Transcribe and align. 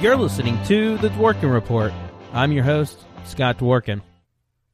You're 0.00 0.16
listening 0.16 0.58
to 0.64 0.96
The 0.96 1.10
Dworkin 1.10 1.52
Report. 1.52 1.92
I'm 2.32 2.52
your 2.52 2.64
host, 2.64 3.04
Scott 3.26 3.58
Dworkin. 3.58 4.00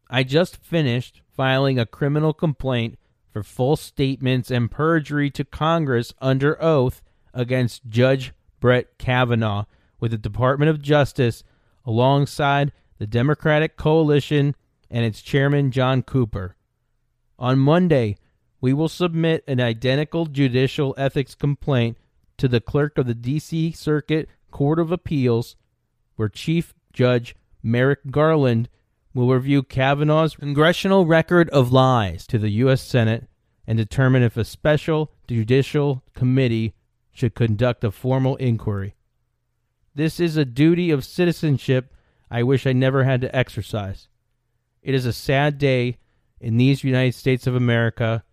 I 0.09 0.23
just 0.23 0.57
finished 0.59 1.21
filing 1.33 1.81
a 1.81 1.85
criminal 1.85 2.33
complaint 2.33 2.97
for 3.33 3.43
false 3.43 3.81
statements 3.81 4.53
and 4.53 4.71
perjury 4.71 5.33
to 5.33 5.45
Congress 5.45 6.15
under 6.21 6.63
oath 6.63 7.03
against 7.35 7.89
Judge 7.89 8.35
Brett 8.61 8.99
Kavanaugh 8.99 9.65
with 9.99 10.13
the 10.13 10.17
Department 10.17 10.71
of 10.71 10.81
Justice 10.81 11.43
alongside 11.85 12.71
the 12.99 13.07
Democratic 13.09 13.77
Coalition 13.77 14.55
and 14.89 15.05
its 15.05 15.21
chairman, 15.21 15.73
Jon 15.73 16.05
Cooper. 16.05 16.55
On 17.37 17.59
Monday, 17.59 18.17
we 18.61 18.73
will 18.73 18.89
submit 18.89 19.43
an 19.49 19.61
identical 19.61 20.27
judicial 20.27 20.95
ethics 20.97 21.35
complaint 21.35 21.99
to 22.39 22.47
the 22.47 22.61
clerk 22.61 22.97
of 22.97 23.07
the 23.07 23.15
D.C. 23.15 23.73
Circuit 23.73 24.29
Court 24.57 24.79
of 24.79 24.91
Appeals, 24.91 25.55
where 26.15 26.31
Chief 26.31 26.73
Judge 26.91 27.37
Merrick 27.63 28.11
Garland 28.11 28.71
will 29.13 29.29
review 29.29 29.63
Kavanaugh's 29.63 30.37
congressional 30.37 31.05
record 31.05 31.51
of 31.51 31.73
lies 31.73 32.27
to 32.29 32.39
the 32.39 32.49
U.S. 32.65 32.81
Senate 32.81 33.27
and 33.67 33.77
determine 33.77 34.23
if 34.23 34.35
a 34.35 34.47
special 34.47 35.13
judicial 35.29 36.03
committee 36.15 36.73
should 37.13 37.35
conduct 37.35 37.85
a 37.85 37.91
formal 37.91 38.37
inquiry. 38.37 38.95
This 39.95 40.19
is 40.19 40.39
a 40.39 40.47
duty 40.47 40.91
of 40.91 41.05
citizenship 41.05 41.93
I 42.31 42.43
wish 42.43 42.67
I 42.67 42.73
never 42.73 43.05
had 43.05 43.21
to 43.21 43.37
exercise. 43.37 44.09
It 44.83 44.95
is 44.95 45.05
a 45.05 45.13
sad 45.13 45.59
day 45.59 45.99
in 46.41 46.57
these 46.57 46.83
United 46.83 47.15
States 47.15 47.47
of 47.47 47.55
America 47.55 48.25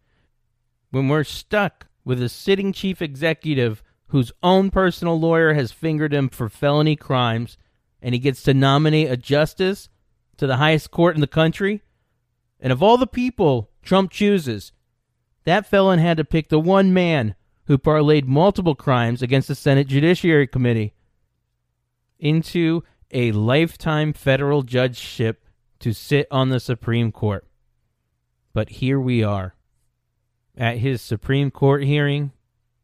when 0.90 1.10
we're 1.10 1.26
stuck 1.26 1.88
with 2.06 2.22
a 2.22 2.30
sitting 2.30 2.72
chief 2.72 3.02
executive 3.02 3.84
whose 4.14 4.32
own 4.44 4.70
personal 4.70 5.20
lawyer 5.20 5.56
has 5.56 5.72
fingered 5.72 6.14
him 6.14 6.30
for 6.30 6.48
felony 6.48 6.96
crimes, 6.96 7.58
and 8.00 8.14
he 8.14 8.20
gets 8.20 8.44
to 8.44 8.54
nominate 8.54 9.10
a 9.10 9.18
justice 9.18 9.90
to 10.38 10.46
the 10.46 10.58
highest 10.58 10.92
court 10.92 11.16
in 11.16 11.22
the 11.22 11.26
country? 11.26 11.82
And 12.60 12.72
of 12.72 12.84
all 12.84 12.96
the 12.96 13.08
people 13.08 13.72
Trump 13.82 14.12
chooses, 14.12 14.72
that 15.46 15.66
felon 15.66 15.98
had 15.98 16.18
to 16.18 16.24
pick 16.24 16.50
the 16.50 16.60
one 16.60 16.94
man 16.94 17.34
who 17.66 17.80
parlayed 17.80 18.28
multiple 18.28 18.76
crimes 18.76 19.24
against 19.24 19.48
the 19.48 19.56
Senate 19.56 19.88
Judiciary 19.88 20.46
Committee 20.46 20.94
into 22.20 22.84
a 23.10 23.32
lifetime 23.32 24.14
federal 24.14 24.62
judgeship 24.62 25.44
to 25.80 25.92
sit 25.92 26.28
on 26.30 26.50
the 26.50 26.60
Supreme 26.60 27.12
Court. 27.12 27.48
But 28.54 28.70
here 28.70 29.00
we 29.00 29.24
are 29.24 29.56
at 30.56 30.78
his 30.78 31.02
Supreme 31.02 31.50
Court 31.50 31.84
hearing, 31.84 32.32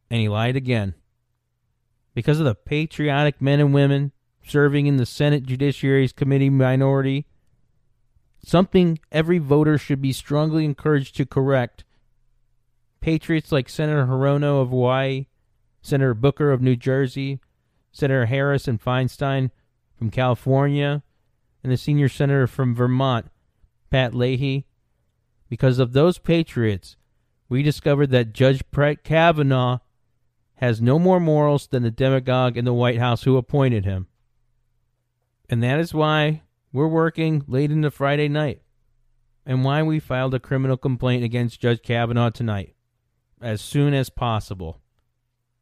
and 0.09 0.19
he 0.19 0.27
lied 0.27 0.55
again 0.55 0.95
because 2.13 2.39
of 2.39 2.45
the 2.45 2.55
patriotic 2.55 3.41
men 3.41 3.59
and 3.59 3.73
women 3.73 4.11
serving 4.45 4.87
in 4.87 4.97
the 4.97 5.05
Senate 5.05 5.45
Judiciary's 5.45 6.11
Committee 6.11 6.49
minority, 6.49 7.25
something 8.43 8.99
every 9.11 9.37
voter 9.37 9.77
should 9.77 10.01
be 10.01 10.13
strongly 10.13 10.65
encouraged 10.65 11.15
to 11.17 11.25
correct. 11.25 11.83
Patriots 13.01 13.51
like 13.51 13.69
Senator 13.69 14.05
Hirono 14.05 14.61
of 14.61 14.69
Hawaii, 14.69 15.27
Senator 15.81 16.13
Booker 16.13 16.51
of 16.51 16.61
New 16.61 16.75
Jersey, 16.75 17.39
Senator 17.91 18.25
Harris 18.25 18.67
and 18.67 18.81
Feinstein 18.81 19.51
from 19.97 20.09
California, 20.09 21.03
and 21.63 21.71
the 21.71 21.77
senior 21.77 22.09
senator 22.09 22.47
from 22.47 22.75
Vermont, 22.75 23.27
Pat 23.89 24.13
Leahy. 24.13 24.65
Because 25.49 25.79
of 25.79 25.93
those 25.93 26.17
patriots, 26.17 26.95
we 27.49 27.63
discovered 27.63 28.11
that 28.11 28.33
Judge 28.33 28.61
Brett 28.71 29.03
Kavanaugh 29.03 29.79
has 30.59 30.81
no 30.81 30.99
more 30.99 31.21
morals 31.21 31.67
than 31.67 31.83
the 31.83 31.91
demagogue 31.91 32.57
in 32.57 32.65
the 32.65 32.73
White 32.73 32.99
House 32.99 33.23
who 33.23 33.37
appointed 33.37 33.85
him. 33.85 34.07
And 35.49 35.63
that 35.63 35.79
is 35.79 35.93
why 35.93 36.43
we're 36.73 36.87
working 36.87 37.43
late 37.47 37.71
into 37.71 37.89
Friday 37.89 38.27
night 38.27 38.61
and 39.45 39.63
why 39.63 39.81
we 39.83 39.99
filed 39.99 40.33
a 40.33 40.39
criminal 40.39 40.75
complaint 40.75 41.23
against 41.23 41.61
Judge 41.61 41.81
Kavanaugh 41.81 42.29
tonight 42.29 42.75
as 43.41 43.61
soon 43.61 43.93
as 43.93 44.09
possible. 44.09 44.81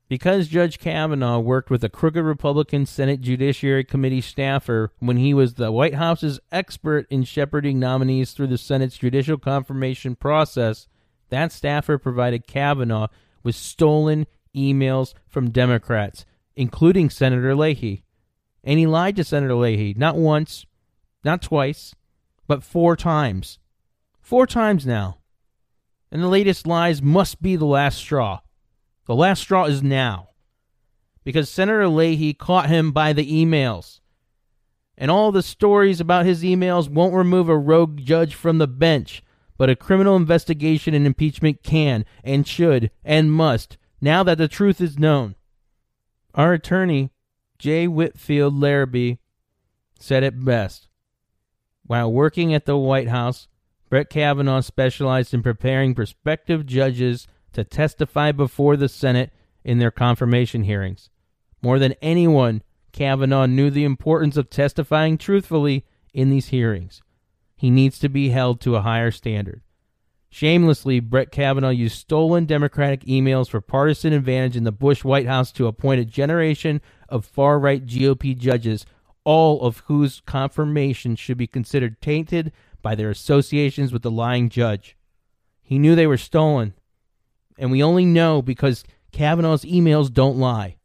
Because 0.10 0.48
Judge 0.48 0.80
Kavanaugh 0.80 1.38
worked 1.40 1.70
with 1.70 1.84
a 1.84 1.90
crooked 1.90 2.24
Republican 2.24 2.88
Senate 2.88 3.22
Judiciary 3.22 3.84
Committee 3.84 4.22
staffer 4.22 4.92
when 4.98 5.18
he 5.18 5.32
was 5.32 5.54
the 5.54 5.72
White 5.72 5.94
House's 5.94 6.40
expert 6.52 7.06
in 7.12 7.24
shepherding 7.24 7.78
nominees 7.78 8.32
through 8.32 8.48
the 8.48 8.58
Senate's 8.58 8.98
judicial 8.98 9.38
confirmation 9.38 10.16
process, 10.16 10.88
that 11.30 11.52
staffer 11.52 12.00
provided 12.00 12.48
Kavanaugh 12.48 13.10
with 13.44 13.56
stolen 13.56 14.26
emails 14.58 15.14
from 15.28 15.52
Democrats, 15.52 16.26
including 16.56 17.10
Senator 17.10 17.56
Leahy. 17.56 18.04
And 18.64 18.80
he 18.80 18.88
lied 18.88 19.16
to 19.16 19.24
Senator 19.24 19.56
Leahy 19.56 19.94
not 19.96 20.18
once, 20.18 20.66
not 21.24 21.42
twice, 21.42 21.96
but 22.48 22.64
four 22.64 22.96
times. 22.96 23.60
Four 24.20 24.48
times 24.48 24.86
now. 24.86 25.20
And 26.12 26.22
the 26.22 26.28
latest 26.28 26.66
lies 26.66 27.02
must 27.02 27.42
be 27.42 27.56
the 27.56 27.66
last 27.66 27.98
straw. 27.98 28.40
The 29.06 29.16
last 29.16 29.42
straw 29.42 29.66
is 29.66 29.84
now. 29.84 30.30
Because 31.24 31.50
Senator 31.50 31.88
Leahy 31.88 32.34
caught 32.34 32.70
him 32.70 32.92
by 32.92 33.14
the 33.14 33.30
emails. 33.30 34.00
And 34.98 35.12
all 35.12 35.32
the 35.32 35.44
stories 35.44 36.02
about 36.02 36.26
his 36.26 36.44
emails 36.44 36.90
won't 36.90 37.14
remove 37.14 37.50
a 37.50 37.58
rogue 37.58 37.98
judge 37.98 38.34
from 38.34 38.58
the 38.58 38.68
bench, 38.68 39.24
but 39.58 39.70
a 39.70 39.76
criminal 39.76 40.16
investigation 40.16 40.94
and 40.94 41.06
impeachment 41.06 41.62
can 41.64 42.06
and 42.24 42.48
should 42.48 42.90
and 43.04 43.32
must 43.32 43.78
now 44.02 44.24
that 44.24 44.38
the 44.38 44.48
truth 44.48 44.80
is 44.82 45.00
known. 45.00 45.36
Our 46.36 46.54
attorney, 46.54 47.12
J. 47.58 47.88
Whitfield 47.88 48.54
Larrabee, 48.54 49.16
said 50.00 50.24
it 50.24 50.44
best. 50.44 50.88
While 51.86 52.12
working 52.12 52.54
at 52.54 52.66
the 52.66 52.78
White 52.78 53.08
House, 53.08 53.48
Brett 53.90 54.10
Kavanaugh 54.10 54.62
specialized 54.62 55.34
in 55.34 55.42
preparing 55.42 55.96
prospective 55.96 56.66
judges 56.66 57.28
to 57.54 57.64
testify 57.64 58.32
before 58.32 58.76
the 58.76 58.90
Senate 58.90 59.32
in 59.64 59.80
their 59.80 59.92
confirmation 59.92 60.64
hearings. 60.64 61.10
More 61.62 61.80
than 61.80 61.96
anyone, 62.02 62.62
Kavanaugh 62.92 63.46
knew 63.46 63.70
the 63.70 63.86
importance 63.86 64.38
of 64.38 64.50
testifying 64.50 65.18
truthfully 65.18 65.86
in 66.14 66.30
these 66.30 66.50
hearings. 66.50 67.02
He 67.56 67.72
needs 67.72 67.98
to 68.00 68.10
be 68.10 68.30
held 68.30 68.62
to 68.62 68.76
a 68.76 68.82
higher 68.82 69.12
standard. 69.12 69.62
Shamelessly, 70.30 71.00
Brett 71.00 71.32
Kavanaugh 71.32 71.70
used 71.70 71.98
stolen 71.98 72.46
Democratic 72.46 73.06
emails 73.06 73.50
for 73.50 73.62
partisan 73.62 74.14
advantage 74.14 74.58
in 74.58 74.66
the 74.66 74.72
Bush 74.72 75.04
White 75.04 75.26
House 75.26 75.52
to 75.54 75.68
appoint 75.68 76.02
a 76.02 76.06
generation 76.06 76.82
of 77.10 77.26
far 77.26 77.60
right 77.60 77.86
GOP 77.86 78.38
judges, 78.38 78.86
all 79.24 79.62
of 79.62 79.80
whose 79.88 80.22
confirmation 80.26 81.16
should 81.16 81.38
be 81.38 81.48
considered 81.48 82.02
tainted 82.02 82.52
by 82.82 82.94
their 82.94 83.10
associations 83.10 83.94
with 83.94 84.02
the 84.02 84.12
lying 84.12 84.50
judge. 84.50 84.98
He 85.62 85.80
knew 85.80 85.96
they 85.96 86.08
were 86.08 86.18
stolen, 86.18 86.74
and 87.58 87.72
we 87.72 87.82
only 87.82 88.06
know 88.06 88.42
because 88.42 88.84
Kavanaugh's 89.12 89.66
emails 89.66 90.14
don't 90.14 90.38
lie, 90.38 90.78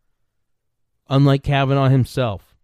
unlike 1.09 1.43
Kavanaugh 1.43 1.89
himself. 1.89 2.57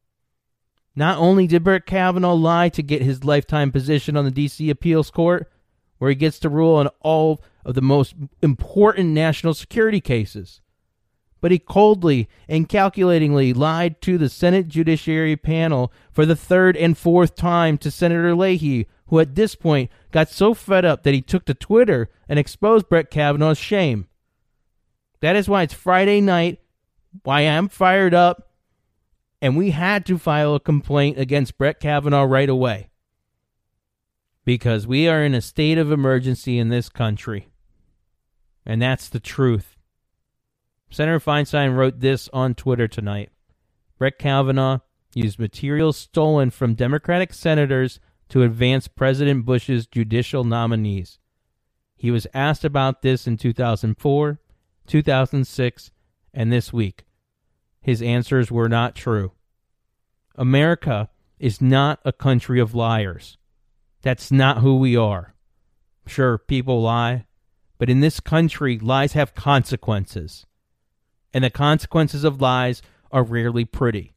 Not 0.97 1.19
only 1.19 1.47
did 1.47 1.62
Brett 1.62 1.87
Kavanaugh 1.87 2.35
lie 2.35 2.70
to 2.70 2.82
get 2.82 3.02
his 3.02 3.25
lifetime 3.25 3.70
position 3.70 4.17
on 4.17 4.25
the 4.25 4.32
D.C. 4.32 4.69
appeals 4.70 5.11
court, 5.11 5.49
where 5.99 6.11
he 6.11 6.15
gets 6.15 6.39
to 6.41 6.49
rule 6.49 6.75
on 6.75 6.89
all 7.00 7.43
of 7.65 7.75
the 7.75 7.83
most 7.83 8.15
important 8.43 9.11
national 9.11 9.55
security 9.55 10.00
cases. 10.00 10.61
But 11.41 11.53
he 11.53 11.59
coldly 11.59 12.29
and 12.49 12.69
calculatingly 12.69 13.53
lied 13.53 14.00
to 14.03 14.19
the 14.19 14.29
Senate 14.29 14.69
Judiciary 14.69 15.37
panel 15.37 15.93
for 16.11 16.27
the 16.27 16.35
third 16.35 16.77
and 16.77 16.99
fourth 16.99 17.37
time 17.37 17.79
to 17.79 17.91
Senator 17.91 18.35
Leahy, 18.35 18.87
who 19.06 19.21
at 19.21 19.35
this 19.35 19.55
point 19.55 19.91
got 20.11 20.29
so 20.29 20.53
fed 20.53 20.85
up 20.85 21.05
that 21.05 21.15
he 21.15 21.23
took 21.23 21.45
to 21.45 21.55
Twitter 21.55 22.11
and 22.29 22.39
exposed 22.39 22.89
Brett 22.89 23.11
Kavanaugh's 23.11 23.59
shame. 23.59 24.09
That 25.21 25.37
is 25.37 25.49
why 25.49 25.62
it's 25.62 25.75
Friday 25.75 26.21
night, 26.21 26.61
why 27.23 27.43
I'm 27.43 27.69
fired 27.69 28.15
up, 28.15 28.49
and 29.41 29.56
we 29.56 29.71
had 29.71 30.05
to 30.06 30.19
file 30.19 30.55
a 30.55 30.61
complaint 30.61 31.19
against 31.19 31.56
Brett 31.56 31.79
Kavanaugh 31.81 32.25
right 32.25 32.49
away 32.49 32.89
because 34.49 34.87
we 34.87 35.06
are 35.06 35.23
in 35.23 35.35
a 35.35 35.43
state 35.43 35.77
of 35.77 35.93
emergency 35.93 36.59
in 36.59 36.71
this 36.71 36.89
country. 36.89 37.49
And 38.65 38.81
that's 38.81 39.11
the 39.11 39.21
truth. 39.21 39.77
Senator 40.91 41.21
Feinstein 41.21 41.77
wrote 41.77 42.00
this 42.00 42.31
on 42.33 42.55
Twitter 42.55 42.89
tonight. 42.89 43.29
Brett 43.99 44.19
Kavanaugh 44.19 44.79
used 45.12 45.39
materials 45.39 45.99
stolen 45.99 46.49
from 46.49 46.73
Democratic 46.73 47.35
senators 47.35 48.00
to 48.31 48.43
advance 48.43 48.89
President 48.89 49.45
Bush's 49.45 49.87
judicial 49.87 50.45
nominees. 50.45 51.19
He 51.95 52.11
was 52.11 52.27
asked 52.33 52.65
about 52.65 53.03
this 53.03 53.27
in 53.27 53.37
2004, 53.37 54.41
2006, 54.87 55.91
and 56.33 56.50
this 56.50 56.73
week. 56.73 57.05
His 57.83 58.00
answers 58.00 58.50
were 58.50 58.71
not 58.71 58.95
true. 58.95 59.33
America 60.37 61.11
is 61.39 61.61
not 61.61 62.00
a 62.03 62.12
country 62.15 62.59
of 62.59 62.75
liars. 62.75 63.37
That's 64.03 64.31
not 64.31 64.59
who 64.59 64.77
we 64.77 64.97
are. 64.97 65.35
Sure, 66.06 66.39
people 66.39 66.81
lie, 66.83 67.27
but 67.79 67.91
in 67.91 68.00
this 68.00 68.21
country, 68.21 68.79
lies 68.79 69.12
have 69.12 69.35
consequences. 69.35 70.47
And 71.33 71.45
the 71.45 71.50
consequences 71.50 72.25
of 72.25 72.41
lies 72.41 72.83
are 73.12 73.23
rarely 73.23 73.65
pretty. 73.65 74.15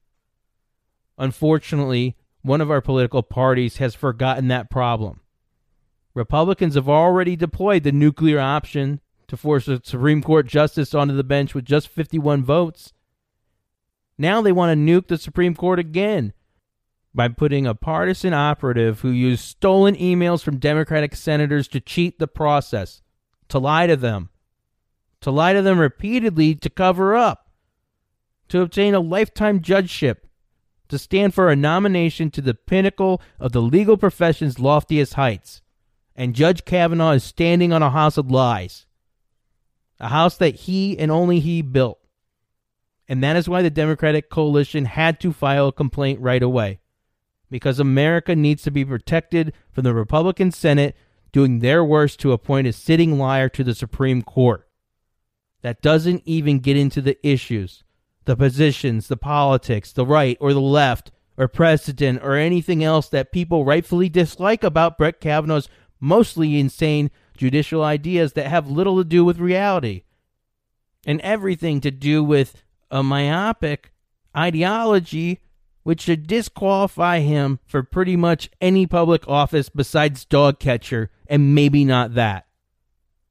Unfortunately, 1.18 2.16
one 2.42 2.62
of 2.62 2.72
our 2.72 2.81
political 2.81 3.22
parties 3.22 3.78
has 3.78 3.94
forgotten 3.94 4.48
that 4.48 4.69
problem. 4.69 5.22
Republicans 6.13 6.75
have 6.75 6.89
already 6.89 7.36
deployed 7.36 7.83
the 7.83 7.92
nuclear 7.92 8.39
option 8.39 9.00
to 9.28 9.38
force 9.38 9.68
a 9.68 9.81
Supreme 9.83 10.22
Court 10.22 10.45
justice 10.48 10.94
onto 10.94 11.16
the 11.16 11.24
bench 11.24 11.54
with 11.54 11.66
just 11.66 11.88
51 11.88 12.44
votes. 12.44 12.94
Now 14.18 14.42
they 14.42 14.51
want 14.51 14.72
to 14.72 14.75
nuke 14.75 15.07
the 15.07 15.18
Supreme 15.18 15.56
Court 15.56 15.80
again 15.80 16.33
by 17.13 17.27
putting 17.27 17.67
a 17.67 17.75
partisan 17.75 18.33
operative 18.33 19.01
who 19.01 19.09
used 19.09 19.43
stolen 19.43 19.95
emails 19.95 20.41
from 20.41 20.57
Democratic 20.57 21.15
senators 21.15 21.67
to 21.69 21.79
cheat 21.79 22.19
the 22.19 22.27
process, 22.27 23.01
to 23.49 23.59
lie 23.59 23.87
to 23.87 23.97
them, 23.97 24.29
to 25.19 25.31
lie 25.31 25.53
to 25.53 25.61
them 25.61 25.79
repeatedly 25.79 26.55
to 26.55 26.69
cover 26.69 27.15
up, 27.15 27.49
to 28.47 28.61
obtain 28.61 28.93
a 28.93 28.99
lifetime 28.99 29.61
judgeship, 29.61 30.27
to 30.87 30.97
stand 30.97 31.33
for 31.33 31.49
a 31.49 31.55
nomination 31.55 32.31
to 32.31 32.41
the 32.41 32.53
pinnacle 32.53 33.21
of 33.39 33.51
the 33.51 33.61
legal 33.61 33.97
profession's 33.97 34.59
loftiest 34.59 35.13
heights. 35.13 35.61
And 36.15 36.35
Judge 36.35 36.65
Kavanaugh 36.65 37.11
is 37.11 37.23
standing 37.23 37.71
on 37.71 37.81
a 37.81 37.89
house 37.89 38.17
of 38.17 38.29
lies, 38.29 38.85
a 39.99 40.09
house 40.09 40.37
that 40.37 40.55
he 40.55 40.97
and 40.97 41.09
only 41.09 41.39
he 41.39 41.61
built. 41.61 41.99
And 43.07 43.23
that 43.23 43.35
is 43.35 43.47
why 43.47 43.61
the 43.61 43.69
Democratic 43.69 44.29
coalition 44.29 44.85
had 44.85 45.19
to 45.21 45.33
file 45.33 45.69
a 45.69 45.73
complaint 45.73 46.19
right 46.19 46.43
away 46.43 46.81
because 47.51 47.80
America 47.80 48.36
needs 48.36 48.63
to 48.63 48.71
be 48.71 48.83
protected 48.83 49.53
from 49.71 49.83
the 49.83 49.94
Republican 49.94 50.51
Senate 50.51 50.95
doing 51.31 51.59
their 51.59 51.83
worst 51.83 52.19
to 52.21 52.31
appoint 52.31 52.65
a 52.65 52.74
sitting 52.74 53.19
liar 53.19 53.50
to 53.50 53.63
the 53.63 53.75
Supreme 53.75 54.21
Court. 54.21 54.68
That 55.62 55.81
doesn't 55.81 56.24
even 56.25 56.59
get 56.59 56.77
into 56.77 57.01
the 57.01 57.18
issues, 57.27 57.83
the 58.25 58.36
positions, 58.36 59.07
the 59.07 59.18
politics, 59.18 59.92
the 59.92 60.06
right 60.06 60.38
or 60.42 60.53
the 60.53 60.62
left, 60.62 61.12
or 61.38 61.48
precedent, 61.48 62.21
or 62.24 62.36
anything 62.36 62.83
else 62.83 63.09
that 63.09 63.31
people 63.31 63.65
rightfully 63.65 64.09
dislike 64.09 64.63
about 64.63 64.97
Brett 64.97 65.21
Kavanaugh's 65.21 65.69
mostly 66.00 66.59
insane 66.59 67.12
judicial 67.38 67.83
ideas 67.83 68.33
that 68.33 68.47
have 68.47 68.69
little 68.69 68.97
to 68.97 69.04
do 69.04 69.24
with 69.24 69.39
reality 69.39 70.04
and 71.06 71.19
everything 71.21 71.81
to 71.81 71.92
do 71.92 72.24
with 72.24 72.63
a 72.89 73.04
myopic 73.04 73.92
ideology 74.36 75.39
which 75.83 76.01
should 76.01 76.28
disqualify 76.28 77.19
him 77.19 77.60
for 77.66 77.83
pretty 77.83 78.16
much 78.16 78.50
any 78.60 78.86
public 78.86 79.28
office 79.28 79.69
besides 79.69 80.25
dog 80.25 80.60
catcher, 80.60 81.10
and 81.28 81.56
maybe 81.56 81.83
not 81.83 82.13
that. 82.13 82.45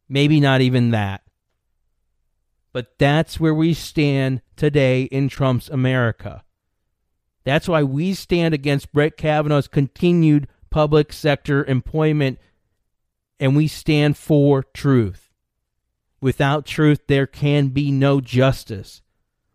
Maybe 0.08 0.41
not 0.41 0.61
even 0.61 0.91
that. 0.91 1.23
But 2.73 2.99
that's 2.99 3.38
where 3.38 3.55
we 3.55 3.75
stand 3.75 4.43
today 4.56 5.02
in 5.05 5.29
Trump's 5.29 5.69
America. 5.69 6.44
That's 7.44 7.69
why 7.69 7.82
we 7.82 8.14
stand 8.14 8.55
against 8.55 8.93
Brett 8.93 9.17
Kavanaugh's 9.17 9.69
continued 9.69 10.47
public 10.70 11.12
sector 11.12 11.64
employment, 11.64 12.38
and 13.38 13.56
we 13.56 13.67
stand 13.67 14.17
for 14.17 14.62
truth. 14.62 15.31
Without 16.20 16.67
truth, 16.67 17.00
there 17.06 17.26
can 17.26 17.69
be 17.69 17.91
no 17.91 18.20
justice. 18.20 19.02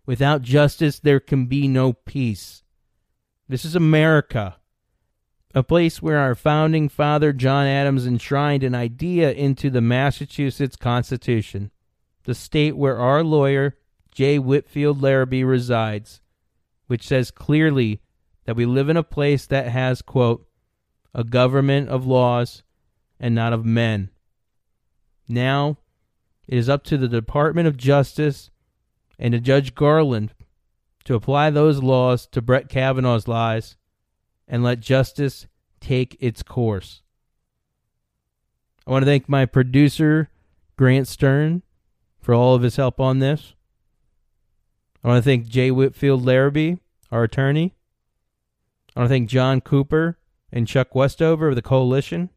Without 0.06 0.42
justice, 0.42 1.00
there 1.00 1.20
can 1.20 1.46
be 1.46 1.68
no 1.68 1.94
peace. 1.94 2.64
This 3.48 3.64
is 3.64 3.76
America, 3.76 4.58
a 5.54 5.62
place 5.62 6.02
where 6.02 6.18
our 6.18 6.34
founding 6.34 6.90
father 6.90 7.32
John 7.32 7.68
Adams 7.68 8.08
enshrined 8.08 8.64
an 8.64 8.74
idea 8.74 9.32
into 9.32 9.70
the 9.70 9.82
Massachusetts 9.82 10.76
Constitution, 10.76 11.70
the 12.24 12.34
state 12.34 12.76
where 12.76 12.98
our 12.98 13.24
lawyer, 13.24 13.78
J. 14.12 14.40
Whitfield 14.40 15.00
Larrabee, 15.00 15.44
resides, 15.44 16.22
which 16.88 17.06
says 17.06 17.30
clearly 17.30 18.02
that 18.46 18.56
we 18.56 18.66
live 18.66 18.90
in 18.90 18.98
a 18.98 19.04
place 19.04 19.46
that 19.46 19.68
has, 19.68 20.02
quote, 20.02 20.48
a 21.14 21.24
government 21.24 21.88
of 21.90 22.08
laws 22.08 22.64
and 23.20 23.36
not 23.36 23.54
of 23.54 23.64
men. 23.64 24.10
Now, 25.28 25.78
it 26.48 26.58
is 26.58 26.68
up 26.68 26.84
to 26.86 26.98
the 26.98 27.08
Department 27.08 27.68
of 27.68 27.78
Justice 27.78 28.50
and 29.20 29.34
to 29.34 29.40
Judge 29.40 29.76
Garland 29.76 30.34
to 31.06 31.16
apply 31.16 31.50
those 31.50 31.82
laws 31.82 32.28
to 32.28 32.42
Brett 32.42 32.68
Kavanaugh's 32.68 33.28
lies 33.28 33.78
and 34.48 34.64
let 34.64 34.80
justice 34.80 35.48
take 35.80 36.18
its 36.20 36.44
course. 36.44 37.02
I 38.86 38.92
want 38.92 39.04
to 39.04 39.08
thank 39.08 39.30
my 39.30 39.46
producer, 39.46 40.30
Grant 40.76 41.08
Stern, 41.08 41.64
for 42.22 42.34
all 42.34 42.56
of 42.56 42.62
his 42.64 42.76
help 42.76 43.00
on 43.00 43.20
this. 43.20 43.54
I 45.04 45.08
want 45.08 45.24
to 45.24 45.28
thank 45.28 45.48
J. 45.48 45.72
Whitfield 45.72 46.26
Larrabee, 46.26 46.78
our 47.12 47.24
attorney. 47.24 47.76
I 48.96 49.02
want 49.02 49.10
to 49.10 49.14
thank 49.14 49.30
Jon 49.30 49.62
Cooper 49.62 50.18
and 50.52 50.68
Chuck 50.68 50.96
Westover 50.96 51.50
of 51.50 51.56
the 51.56 51.62
Coalition. 51.62 52.30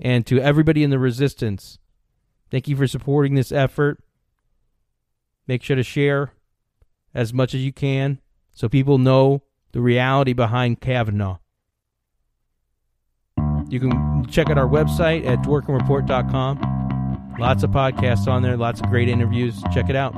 And 0.00 0.26
to 0.26 0.40
everybody 0.40 0.82
in 0.82 0.90
the 0.90 0.98
resistance, 0.98 1.78
thank 2.50 2.66
you 2.66 2.74
for 2.74 2.88
supporting 2.88 3.34
this 3.34 3.52
effort. 3.52 4.02
Make 5.46 5.62
sure 5.62 5.76
to 5.76 5.84
share 5.84 6.32
as 7.14 7.32
much 7.32 7.54
as 7.54 7.62
you 7.64 7.72
can 7.72 8.20
so 8.52 8.68
people 8.68 8.98
know 8.98 9.42
the 9.72 9.80
reality 9.80 10.32
behind 10.32 10.80
Kavanaugh. 10.80 11.38
You 13.68 13.80
can 13.80 14.26
check 14.26 14.50
out 14.50 14.58
our 14.58 14.68
website 14.68 15.26
at 15.26 15.38
dworkinreport.com. 15.40 17.36
Lots 17.38 17.62
of 17.62 17.70
podcasts 17.70 18.26
on 18.28 18.42
there, 18.42 18.56
lots 18.56 18.80
of 18.80 18.88
great 18.88 19.08
interviews. 19.08 19.62
Check 19.72 19.88
it 19.88 19.96
out. 19.96 20.14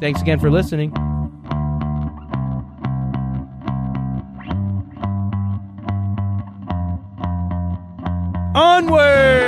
Thanks 0.00 0.20
again 0.20 0.38
for 0.38 0.50
listening. 0.50 0.92
Onward! 8.54 9.43